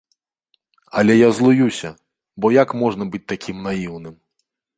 Але 1.01 1.17
я 1.17 1.29
злуюся, 1.39 1.91
бо 2.41 2.47
як 2.63 2.69
можна 2.85 3.03
быць 3.11 3.23
такім 3.35 3.57
наіўным? 3.69 4.15